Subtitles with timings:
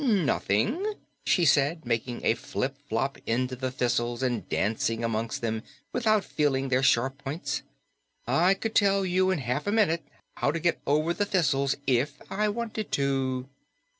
[0.03, 0.83] "Nothing,"
[1.27, 5.61] she said, making a flip flop into the thistles and dancing among them
[5.93, 7.61] without feeling their sharp points.
[8.25, 10.03] "I could tell you in half a minute
[10.37, 13.47] how to get over the thistles if I wanted to."